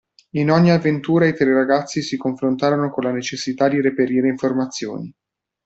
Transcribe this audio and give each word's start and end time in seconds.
In 0.31 0.49
ogni 0.49 0.71
avventura 0.71 1.27
i 1.27 1.35
tre 1.35 1.53
ragazzi 1.53 2.01
si 2.01 2.17
confrontano 2.17 2.89
con 2.89 3.03
la 3.03 3.11
necessità 3.11 3.67
di 3.67 3.79
reperire 3.81 4.29
informazioni. 4.29 5.15